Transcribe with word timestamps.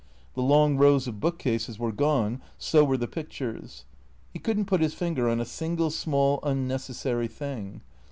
The 0.33 0.41
long 0.41 0.77
rows 0.77 1.07
of 1.07 1.19
bookcases 1.19 1.77
were 1.77 1.91
gone, 1.91 2.41
so 2.57 2.83
were 2.83 2.97
the 2.97 3.07
pictures. 3.07 3.85
He 4.33 4.39
could 4.39 4.57
n't 4.57 4.65
put 4.65 4.81
his 4.81 4.95
finger 4.95 5.29
on 5.29 5.39
a 5.39 5.45
single 5.45 5.91
small 5.91 6.39
unnecessary 6.41 7.27
thing. 7.27 7.81